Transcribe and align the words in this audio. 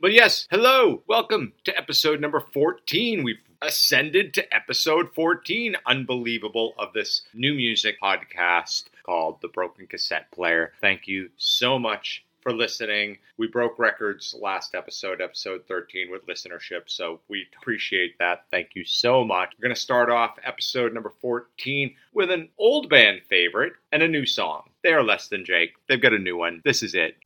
But 0.00 0.14
yes, 0.14 0.48
hello, 0.50 1.02
welcome 1.06 1.52
to 1.64 1.76
episode 1.76 2.22
number 2.22 2.40
14. 2.40 3.22
We've 3.22 3.36
ascended 3.60 4.32
to 4.32 4.54
episode 4.54 5.12
14, 5.14 5.76
unbelievable, 5.84 6.72
of 6.78 6.94
this 6.94 7.20
new 7.34 7.52
music 7.52 8.00
podcast 8.02 8.84
called 9.04 9.42
The 9.42 9.48
Broken 9.48 9.86
Cassette 9.86 10.30
Player. 10.30 10.72
Thank 10.80 11.06
you 11.06 11.28
so 11.36 11.78
much 11.78 12.24
for 12.40 12.50
listening. 12.50 13.18
We 13.36 13.48
broke 13.48 13.78
records 13.78 14.34
last 14.40 14.74
episode, 14.74 15.20
episode 15.20 15.64
13, 15.68 16.10
with 16.10 16.26
listenership, 16.26 16.84
so 16.86 17.20
we 17.28 17.44
appreciate 17.60 18.16
that. 18.20 18.46
Thank 18.50 18.70
you 18.74 18.86
so 18.86 19.22
much. 19.22 19.52
We're 19.58 19.68
going 19.68 19.74
to 19.74 19.80
start 19.82 20.08
off 20.08 20.38
episode 20.42 20.94
number 20.94 21.12
14 21.20 21.94
with 22.14 22.30
an 22.30 22.48
old 22.56 22.88
band 22.88 23.20
favorite 23.28 23.74
and 23.92 24.02
a 24.02 24.08
new 24.08 24.24
song. 24.24 24.70
They 24.82 24.94
are 24.94 25.04
less 25.04 25.28
than 25.28 25.44
Jake. 25.44 25.74
They've 25.90 26.00
got 26.00 26.14
a 26.14 26.18
new 26.18 26.38
one. 26.38 26.62
This 26.64 26.82
is 26.82 26.94
it. 26.94 27.16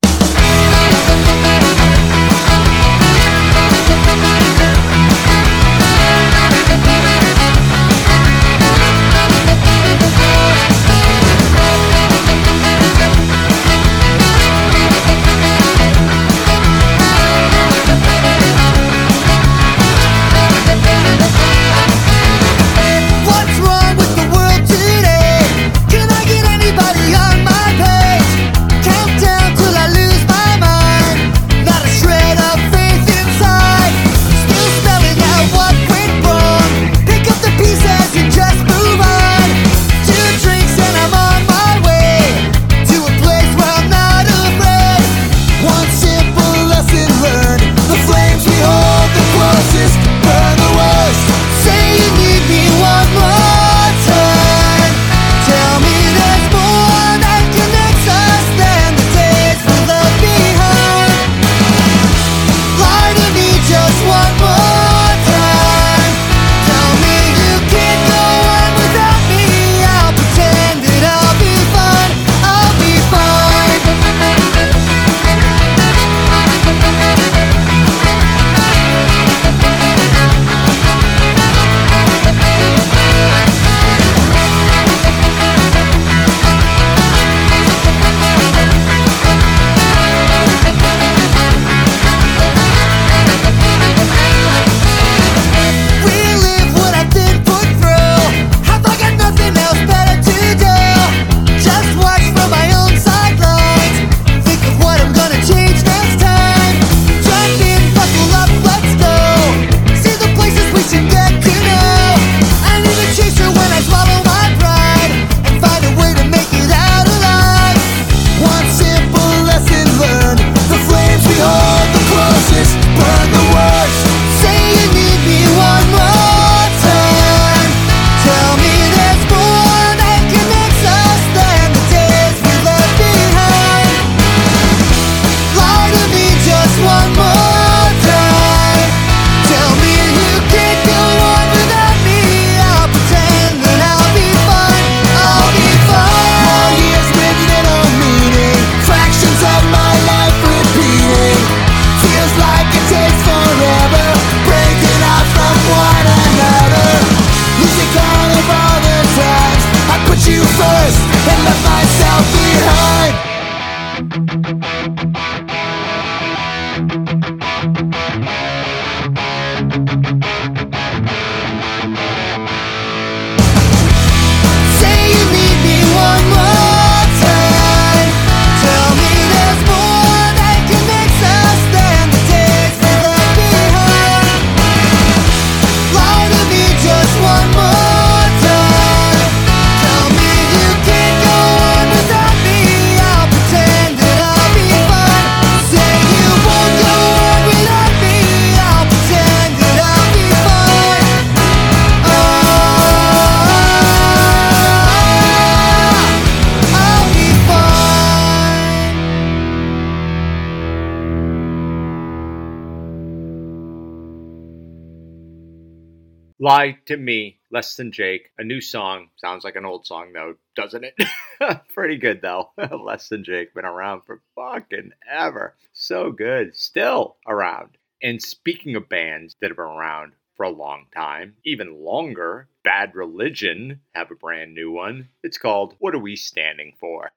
Lie 216.45 216.77
to 216.85 216.99
Me, 216.99 217.39
Less 217.51 217.75
Than 217.75 217.91
Jake, 217.91 218.31
a 218.37 218.45
new 218.45 218.61
song. 218.61 219.09
Sounds 219.17 219.45
like 219.45 219.57
an 219.57 219.65
old 219.65 219.87
song 219.87 220.13
though, 220.13 220.35
doesn't 220.55 220.85
it? 220.85 220.95
Pretty 221.73 221.97
good 221.97 222.21
though. 222.21 222.51
Less 222.85 223.09
Than 223.09 223.25
Jake, 223.25 223.55
been 223.55 223.65
around 223.65 224.03
for 224.03 224.21
fucking 224.35 224.91
ever. 225.11 225.55
So 225.73 226.13
good. 226.13 226.55
Still 226.55 227.17
around. 227.27 227.79
And 228.03 228.21
speaking 228.21 228.77
of 228.77 228.91
bands 228.91 229.35
that 229.41 229.49
have 229.49 229.57
been 229.57 229.65
around 229.65 230.13
for 230.37 230.43
a 230.43 230.51
long 230.51 230.85
time, 230.95 231.37
even 231.47 231.83
longer, 231.83 232.47
Bad 232.63 232.95
Religion 232.95 233.81
have 233.95 234.11
a 234.11 234.15
brand 234.15 234.53
new 234.53 234.71
one. 234.71 235.09
It's 235.23 235.39
called 235.39 235.77
What 235.79 235.95
Are 235.95 235.99
We 235.99 236.15
Standing 236.15 236.75
For? 236.79 237.13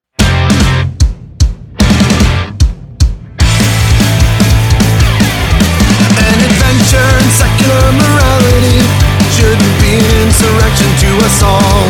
shouldn't 9.38 9.78
be 9.80 9.94
an 9.94 10.06
insurrection 10.25 10.89
to 10.98 11.10
us 11.22 11.44
all. 11.44 11.86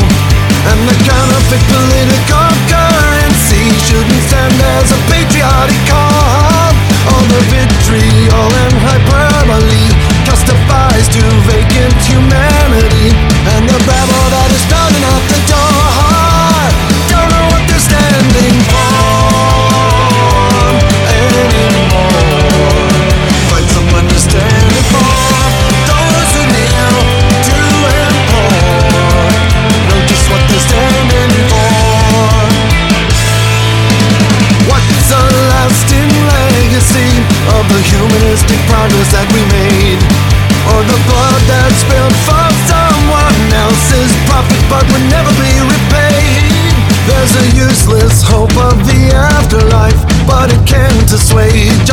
And 0.67 0.79
the 0.83 0.97
counterfeit 1.07 1.63
political 1.71 2.49
currency 2.67 3.63
shouldn't 3.87 4.21
stand 4.27 4.53
as 4.75 4.91
a 4.91 4.99
patriotic 5.07 5.79
cause. 5.87 6.06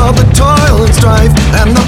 All 0.05 0.13
the 0.13 0.23
toil 0.35 0.85
and 0.85 0.95
strife 0.95 1.33
and 1.65 1.75
the 1.75 1.84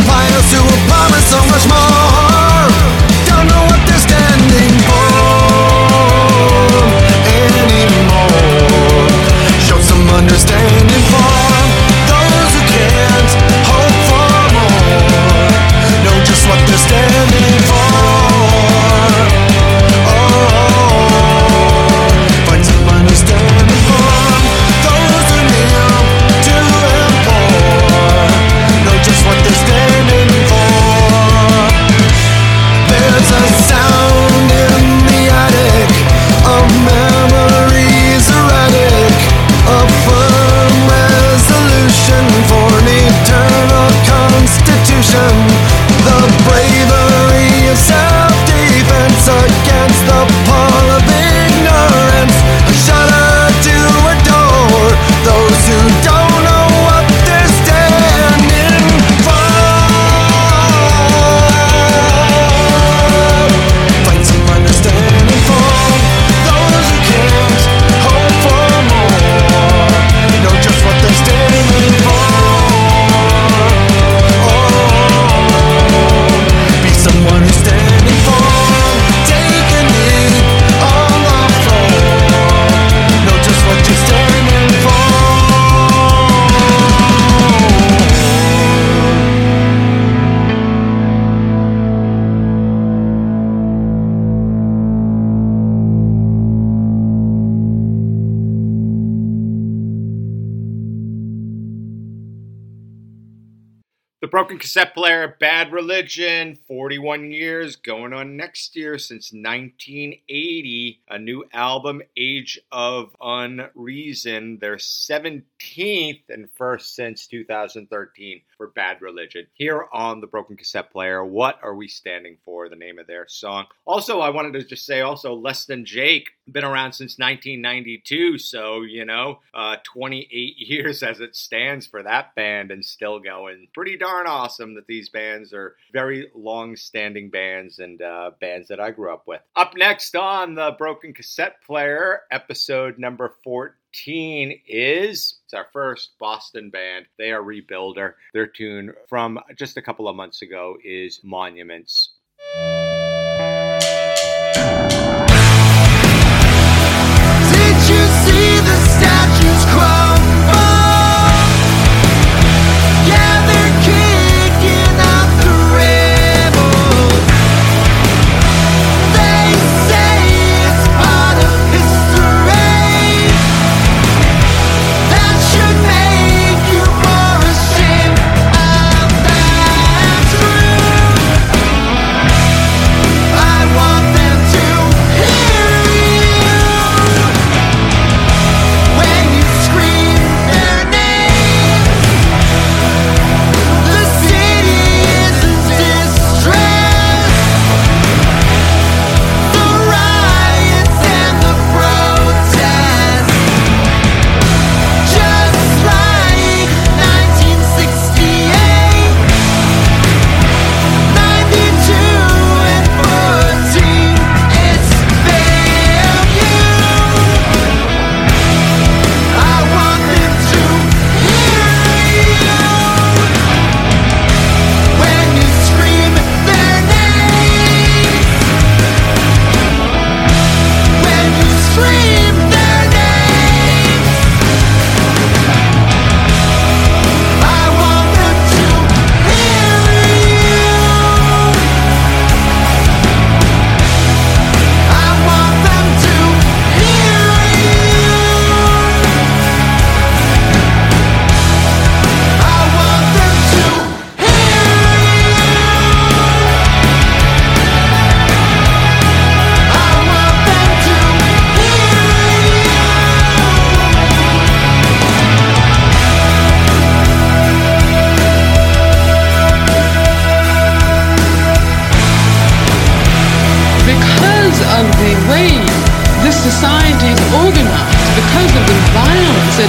Broken 104.37 104.59
cassette 104.59 104.93
player, 104.93 105.35
Bad 105.41 105.73
Religion, 105.73 106.59
41 106.69 107.33
years 107.33 107.75
going 107.75 108.12
on 108.12 108.37
next 108.37 108.77
year 108.77 108.99
since 108.99 109.33
1980. 109.33 111.00
A 111.09 111.19
new 111.19 111.47
album, 111.55 112.03
Age 112.19 112.61
of 112.71 113.17
Unreason, 113.19 114.61
their 114.61 114.77
17th 114.77 116.21
and 116.29 116.50
first 116.55 116.94
since 116.94 117.27
2013 117.27 118.43
for 118.56 118.69
Bad 118.69 119.03
Religion 119.03 119.47
here 119.55 119.87
on 119.93 120.20
the 120.20 120.26
Broken 120.26 120.56
Cassette 120.56 120.91
Player. 120.91 121.25
What 121.25 121.58
are 121.62 121.75
we 121.75 121.88
standing 121.88 122.37
for? 122.44 122.69
The 122.69 122.76
name 122.76 122.99
of 122.99 123.06
their 123.06 123.26
song. 123.29 123.67
Also, 123.85 124.20
I 124.20 124.31
wanted 124.31 124.53
to 124.55 124.64
just 124.64 124.87
say 124.87 125.00
also 125.00 125.35
Less 125.35 125.64
Than 125.64 125.85
Jake 125.85 126.31
been 126.50 126.64
around 126.64 126.93
since 126.93 127.19
1992, 127.19 128.38
so 128.38 128.82
you 128.82 129.05
know, 129.05 129.41
uh, 129.55 129.76
28 129.85 130.29
years 130.56 131.03
as 131.03 131.20
it 131.20 131.35
stands 131.37 131.87
for 131.87 132.03
that 132.03 132.35
band 132.35 132.70
and 132.70 132.85
still 132.85 133.19
going. 133.19 133.67
Pretty 133.75 133.97
darn 133.97 134.26
awesome 134.26 134.75
that 134.75 134.87
these 134.87 135.08
bands 135.08 135.53
are 135.53 135.76
very 135.93 136.31
long-standing 136.35 137.31
bands 137.31 137.79
and 137.79 138.00
uh, 138.00 138.31
bands 138.41 138.69
that 138.69 138.81
I 138.81 138.91
grew 138.91 139.12
up 139.12 139.26
with. 139.26 139.41
Up 139.56 139.75
next 139.76 140.14
on 140.14 140.55
the 140.55 140.75
Broken 140.79 141.12
Cassette 141.12 141.56
Player, 141.67 142.23
episode 142.31 142.99
number 142.99 143.35
14 143.43 143.73
15 143.96 144.60
is. 144.66 145.37
It's 145.44 145.54
our 145.54 145.69
first 145.72 146.19
Boston 146.19 146.69
band. 146.69 147.06
They 147.19 147.32
are 147.32 147.43
Rebuilder. 147.43 148.14
Their 148.34 148.46
tune 148.46 148.93
from 149.08 149.38
just 149.56 149.78
a 149.78 149.82
couple 149.82 150.06
of 150.06 150.16
months 150.16 150.43
ago 150.43 150.76
is 150.84 151.20
Monuments. 151.25 152.12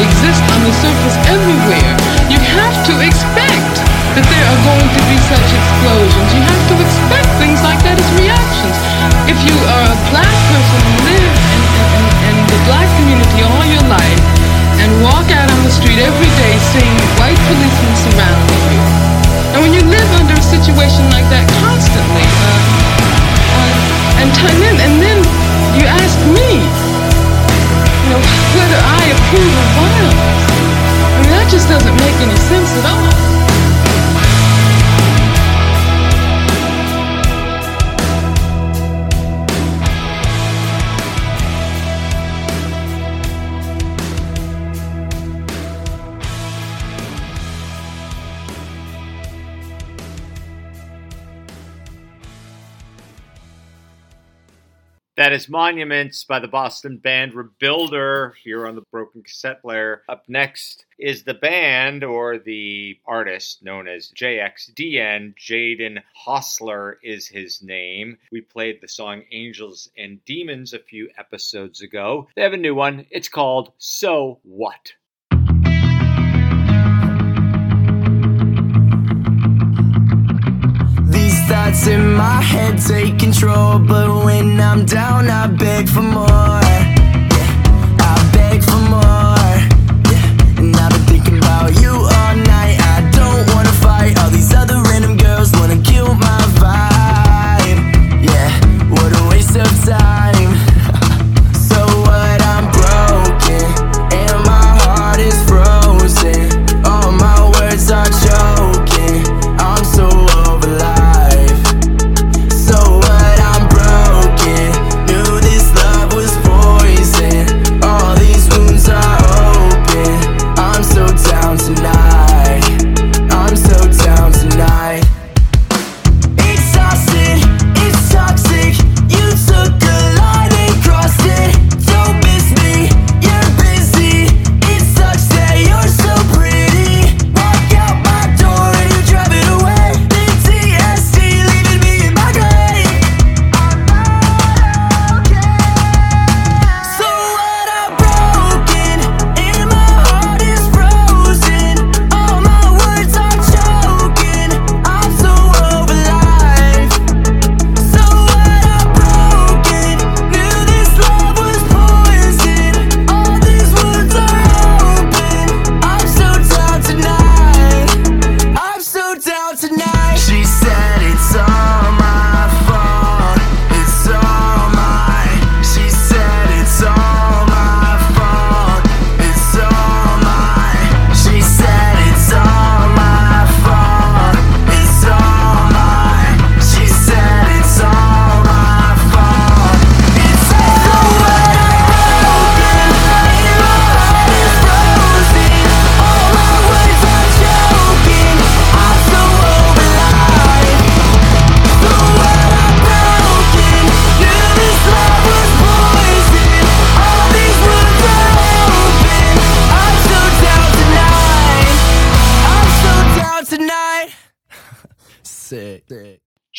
exist 0.08 0.44
on 0.56 0.60
the 0.64 0.74
surface 0.80 1.18
everywhere. 1.28 1.94
You 2.32 2.40
have 2.40 2.78
to 2.88 2.94
expect 3.04 3.76
that 4.16 4.26
there 4.26 4.46
are 4.48 4.62
going 4.64 4.90
to 4.90 5.02
be 5.12 5.18
such 5.28 5.50
explosions. 5.52 6.30
You 6.32 6.44
have 6.48 6.64
to 6.72 6.76
expect 6.80 7.30
things 7.38 7.60
like 7.62 7.80
that 7.84 8.00
as 8.00 8.10
reactions. 8.16 8.78
If 9.28 9.38
you 9.44 9.56
are 9.68 9.84
a 9.84 9.98
black 10.10 10.36
person 10.52 10.80
and 10.88 10.98
live 11.06 11.36
in, 11.54 11.62
in, 11.98 12.04
in 12.32 12.36
the 12.48 12.60
black 12.66 12.88
community 12.98 13.40
all 13.44 13.66
your 13.68 13.86
life 13.92 14.24
and 14.80 14.90
walk 15.04 15.28
out 15.30 15.50
on 15.52 15.60
the 15.68 15.74
street 15.74 16.00
every 16.00 16.32
day 16.40 16.54
seeing 16.72 16.98
white 17.20 17.40
policemen 17.46 17.94
surrounding 18.00 18.64
you, 18.72 18.84
and 19.54 19.60
when 19.60 19.72
you 19.76 19.84
live 19.86 20.10
under 20.16 20.36
a 20.40 20.46
situation 20.46 21.04
like 21.12 21.28
that 21.30 21.46
constantly, 21.60 22.26
uh, 22.26 22.50
uh, 23.60 24.22
and, 24.24 24.30
and 24.82 24.94
then 25.04 25.20
you 25.78 25.86
ask 25.86 26.16
me 26.34 26.97
know, 28.10 28.22
whether 28.56 28.80
I 28.80 29.04
approve 29.16 29.54
of 29.62 29.68
violence. 29.76 30.44
I 31.04 31.20
mean, 31.22 31.32
that 31.36 31.48
just 31.50 31.68
doesn't 31.68 31.96
make 31.96 32.18
any 32.22 32.36
sense 32.36 32.72
at 32.80 32.86
all. 32.86 33.37
That 55.18 55.34
is 55.34 55.50
Monuments 55.50 56.24
by 56.26 56.38
the 56.38 56.48
Boston 56.48 56.98
band 56.98 57.34
Rebuilder 57.34 58.34
here 58.44 58.68
on 58.68 58.76
the 58.76 58.84
Broken 58.92 59.24
Cassette 59.24 59.64
Player. 59.64 60.04
Up 60.08 60.24
next 60.28 60.86
is 61.00 61.24
the 61.24 61.34
band 61.34 62.04
or 62.04 62.38
the 62.38 63.00
artist 63.08 63.64
known 63.64 63.88
as 63.88 64.12
JXDN. 64.12 65.34
Jaden 65.36 66.04
Hossler 66.28 66.98
is 67.02 67.28
his 67.28 67.64
name. 67.64 68.20
We 68.32 68.42
played 68.42 68.80
the 68.80 68.88
song 68.88 69.24
Angels 69.32 69.90
and 69.98 70.24
Demons 70.26 70.74
a 70.74 70.80
few 70.80 71.10
episodes 71.18 71.82
ago. 71.82 72.28
They 72.36 72.44
have 72.44 72.54
a 72.54 72.58
new 72.58 72.76
one. 72.76 73.08
It's 73.10 73.28
called 73.28 73.72
So 73.80 74.38
What? 74.44 74.94
Thoughts 81.68 81.88
in 81.88 82.14
my 82.14 82.42
head 82.42 82.80
take 82.80 83.20
control, 83.20 83.80
but 83.80 84.26
when 84.26 84.60
I'm 84.60 84.86
down, 84.86 85.30
I 85.30 85.48
beg 85.48 85.90
for 85.90 86.02
more. 86.02 86.67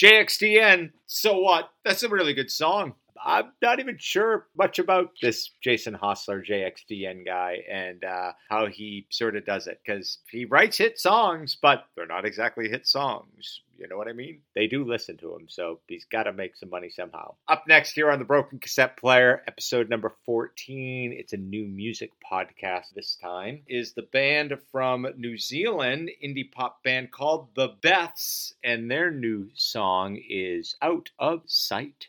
JXDN, 0.08 0.92
so 1.06 1.38
what? 1.38 1.68
That's 1.84 2.02
a 2.02 2.08
really 2.08 2.32
good 2.32 2.50
song. 2.50 2.94
I'm 3.22 3.52
not 3.60 3.78
even 3.78 3.98
sure 3.98 4.46
much 4.56 4.78
about 4.78 5.10
this 5.20 5.50
Jason 5.62 5.94
Hossler 5.94 6.42
JXDN 6.42 7.26
guy 7.26 7.58
and 7.70 8.02
uh, 8.02 8.32
how 8.48 8.68
he 8.68 9.06
sort 9.10 9.36
of 9.36 9.44
does 9.44 9.66
it 9.66 9.80
because 9.84 10.18
he 10.30 10.46
writes 10.46 10.78
hit 10.78 10.98
songs, 10.98 11.58
but 11.60 11.84
they're 11.94 12.06
not 12.06 12.24
exactly 12.24 12.70
hit 12.70 12.86
songs. 12.86 13.60
You 13.78 13.86
know 13.86 13.96
what 13.96 14.08
I 14.08 14.12
mean? 14.12 14.40
They 14.56 14.66
do 14.66 14.84
listen 14.84 15.16
to 15.18 15.34
him, 15.34 15.46
so 15.48 15.78
he's 15.86 16.04
got 16.04 16.24
to 16.24 16.32
make 16.32 16.56
some 16.56 16.68
money 16.68 16.90
somehow. 16.90 17.34
Up 17.46 17.64
next 17.68 17.92
here 17.92 18.10
on 18.10 18.18
the 18.18 18.24
Broken 18.24 18.58
Cassette 18.58 18.96
Player, 18.96 19.42
episode 19.46 19.88
number 19.88 20.12
14. 20.26 21.14
It's 21.16 21.32
a 21.32 21.36
new 21.36 21.64
music 21.66 22.10
podcast 22.30 22.94
this 22.94 23.16
time. 23.22 23.62
Is 23.68 23.92
the 23.92 24.02
band 24.02 24.58
from 24.72 25.06
New 25.16 25.38
Zealand, 25.38 26.10
indie 26.24 26.50
pop 26.50 26.82
band 26.82 27.12
called 27.12 27.48
The 27.54 27.68
Beths, 27.80 28.52
and 28.64 28.90
their 28.90 29.12
new 29.12 29.48
song 29.54 30.20
is 30.28 30.74
Out 30.82 31.10
of 31.18 31.42
Sight. 31.46 32.08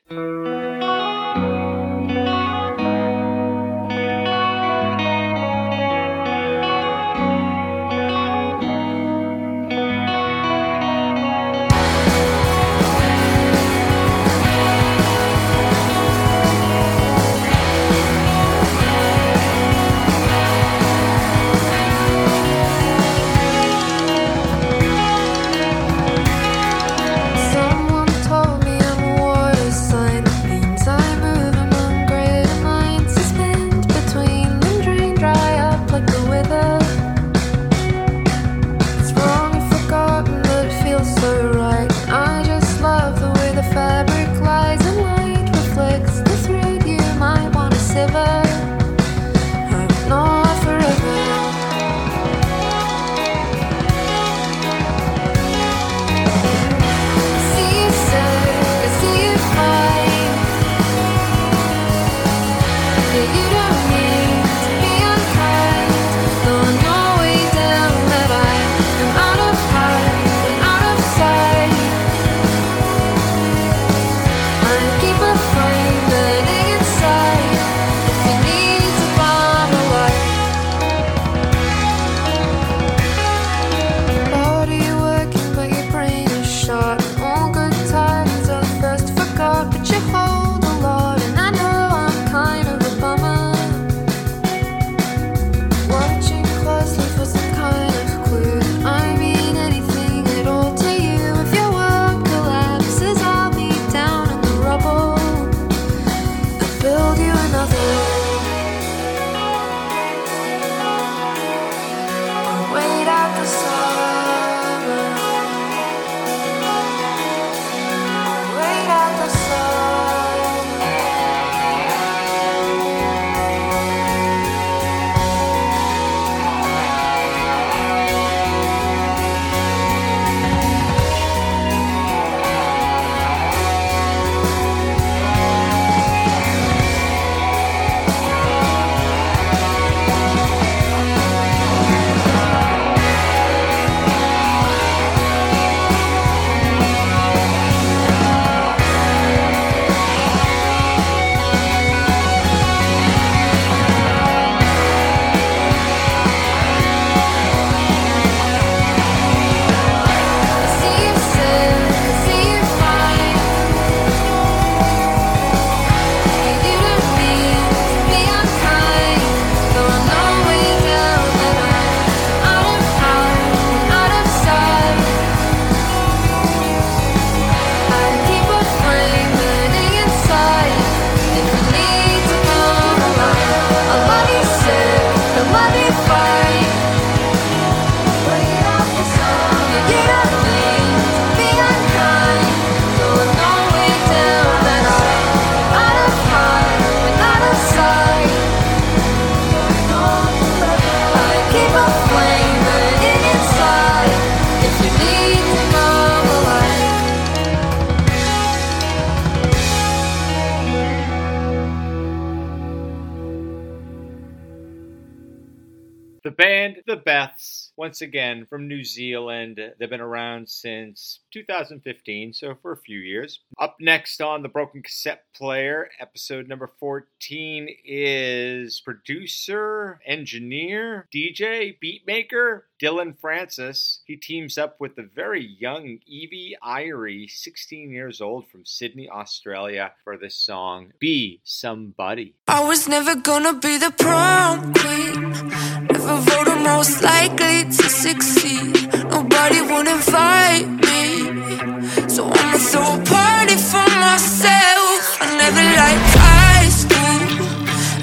Once 217.80 218.02
again 218.02 218.46
from 218.50 218.68
New 218.68 218.84
Zealand. 218.84 219.58
They've 219.80 219.90
been 219.90 220.02
around 220.02 220.50
since 220.50 221.22
2015, 221.32 222.34
so 222.34 222.54
for 222.62 222.74
a 222.74 222.78
few 222.78 223.00
years. 223.00 223.40
Up 223.58 223.78
next 223.80 224.22
on 224.22 224.44
the 224.44 224.50
Broken 224.50 224.84
Cassette 224.84 225.24
Player, 225.34 225.90
episode 225.98 226.50
number 226.50 226.68
14 226.68 227.70
is 227.86 228.82
producer, 228.82 230.02
engineer, 230.06 231.08
DJ, 231.16 231.78
beatmaker, 231.82 232.64
Dillon 232.80 233.14
Francis. 233.14 234.02
He 234.04 234.18
teams 234.18 234.58
up 234.58 234.82
with 234.82 234.98
the 234.98 235.10
very 235.16 235.46
young 235.46 236.00
Evie 236.06 236.58
Irie, 236.62 237.32
16 237.32 237.92
years 237.92 238.20
old 238.20 238.50
from 238.50 238.66
Sydney, 238.66 239.10
Australia, 239.10 239.94
for 240.04 240.18
this 240.18 240.36
song, 240.36 240.92
Be 241.00 241.40
Somebody. 241.46 242.36
I 242.46 242.60
was 242.60 242.90
never 242.90 243.16
gonna 243.16 243.54
be 243.54 243.78
the 243.78 243.94
prom 243.98 244.74
queen. 244.74 245.99
Never 246.10 246.22
voted 246.22 246.62
most 246.64 247.04
likely 247.04 247.66
to 247.66 247.84
succeed. 247.88 248.74
Nobody 249.12 249.62
would 249.62 249.88
invite 249.88 250.68
me. 250.88 252.10
So 252.10 252.26
I'ma 252.26 252.58
throw 252.58 252.96
a 252.96 253.02
party 253.06 253.56
for 253.70 253.88
myself. 254.02 255.02
I 255.22 255.28
never 255.38 255.64
liked 255.82 256.12
high 256.18 256.70
school. 256.82 257.18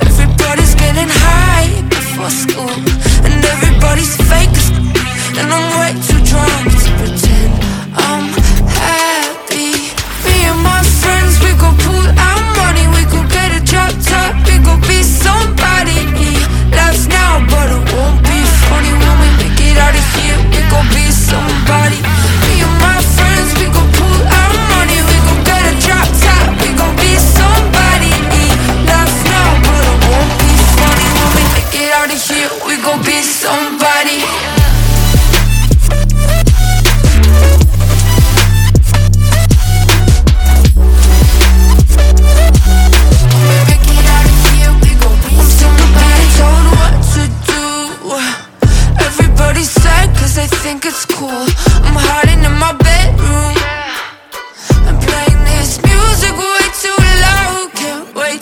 Everybody's 0.06 0.74
getting 0.76 1.10
high 1.26 1.82
before 1.88 2.30
school. 2.30 2.76
And 3.26 3.44
everybody's 3.44 4.14
fake. 4.30 4.56
And 5.38 5.52
I'm 5.52 5.66
way 5.80 5.92
too 6.06 6.22
drunk 6.30 6.75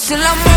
till 0.07 0.21
I'm 0.21 0.54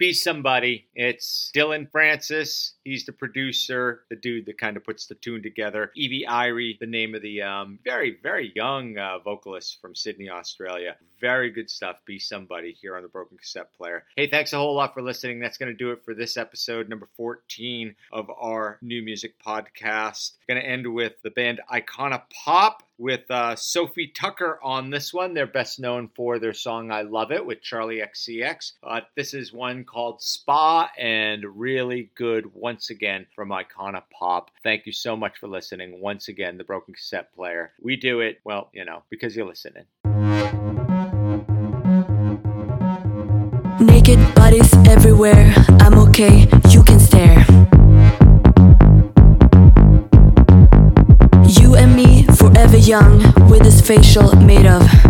Be 0.00 0.14
Somebody. 0.14 0.86
It's 0.94 1.50
Dillon 1.52 1.86
Francis. 1.92 2.72
He's 2.84 3.04
the 3.04 3.12
producer, 3.12 4.04
the 4.08 4.16
dude 4.16 4.46
that 4.46 4.56
kind 4.56 4.78
of 4.78 4.82
puts 4.82 5.04
the 5.04 5.14
tune 5.16 5.42
together. 5.42 5.92
Evie 5.94 6.24
Irie, 6.26 6.78
the 6.78 6.86
name 6.86 7.14
of 7.14 7.20
the 7.20 7.42
um, 7.42 7.78
very, 7.84 8.16
very 8.22 8.50
young 8.56 8.96
uh, 8.96 9.18
vocalist 9.18 9.78
from 9.82 9.94
Sydney, 9.94 10.30
Australia. 10.30 10.96
Very 11.20 11.50
good 11.50 11.68
stuff. 11.68 11.96
Be 12.06 12.18
Somebody 12.18 12.72
here 12.80 12.96
on 12.96 13.02
the 13.02 13.08
Broken 13.08 13.36
Cassette 13.36 13.74
Player. 13.74 14.04
Hey, 14.16 14.26
thanks 14.26 14.54
a 14.54 14.56
whole 14.56 14.74
lot 14.74 14.94
for 14.94 15.02
listening. 15.02 15.38
That's 15.38 15.58
going 15.58 15.70
to 15.70 15.76
do 15.76 15.90
it 15.90 16.02
for 16.02 16.14
this 16.14 16.38
episode, 16.38 16.88
number 16.88 17.10
14 17.18 17.94
of 18.10 18.30
our 18.30 18.78
new 18.80 19.02
music 19.02 19.34
podcast. 19.44 20.32
Going 20.48 20.62
to 20.62 20.66
end 20.66 20.90
with 20.90 21.12
the 21.22 21.30
band 21.30 21.60
Icona 21.70 22.22
Pop 22.42 22.84
with 23.00 23.30
uh, 23.30 23.56
Sofi 23.56 24.12
Tukker 24.14 24.56
on 24.62 24.90
this 24.90 25.12
one. 25.12 25.32
They're 25.32 25.46
best 25.46 25.80
known 25.80 26.10
for 26.14 26.38
their 26.38 26.52
song 26.52 26.90
I 26.90 27.02
Love 27.02 27.32
It 27.32 27.44
with 27.44 27.62
Charli 27.62 28.06
XCX. 28.06 28.72
Uh, 28.82 29.00
this 29.16 29.32
is 29.32 29.52
one 29.52 29.84
called 29.90 30.22
Spa 30.22 30.88
and 30.96 31.44
really 31.58 32.10
good 32.14 32.54
once 32.54 32.90
again 32.90 33.26
from 33.34 33.48
Icona 33.48 34.02
Pop. 34.16 34.50
Thank 34.62 34.86
you 34.86 34.92
so 34.92 35.16
much 35.16 35.38
for 35.38 35.48
listening. 35.48 36.00
Once 36.00 36.28
again, 36.28 36.58
the 36.58 36.64
Broken 36.64 36.94
Cassette 36.94 37.34
Player. 37.34 37.72
We 37.82 37.96
do 37.96 38.20
it, 38.20 38.40
well, 38.44 38.68
you 38.72 38.84
know, 38.84 39.02
because 39.10 39.34
you're 39.34 39.46
listening. 39.46 39.84
Naked 43.80 44.34
bodies 44.34 44.72
everywhere. 44.86 45.52
I'm 45.80 45.98
okay, 46.08 46.46
you 46.68 46.84
can 46.84 47.00
stare. 47.00 47.44
You 51.48 51.74
and 51.74 51.96
me, 51.96 52.24
forever 52.36 52.76
young, 52.76 53.18
with 53.50 53.64
this 53.64 53.80
facial 53.80 54.36
made 54.36 54.66
of. 54.66 55.09